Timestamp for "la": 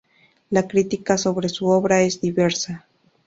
0.49-0.67